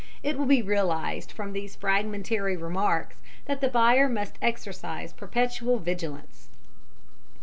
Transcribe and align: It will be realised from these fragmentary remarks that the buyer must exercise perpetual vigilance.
It 0.23 0.35
will 0.35 0.47
be 0.47 0.63
realised 0.63 1.31
from 1.31 1.53
these 1.53 1.75
fragmentary 1.75 2.57
remarks 2.57 3.17
that 3.45 3.61
the 3.61 3.67
buyer 3.67 4.09
must 4.09 4.39
exercise 4.41 5.13
perpetual 5.13 5.77
vigilance. 5.77 6.47